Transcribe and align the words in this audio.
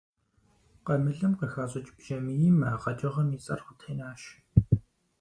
Къамылым 0.85 1.33
къыхащӀыкӀ 1.39 1.91
бжьамийм 1.97 2.57
а 2.71 2.73
къэкӀыгъэм 2.81 3.29
и 3.35 3.39
цӀэр 3.43 3.61
къытенащ. 3.65 4.21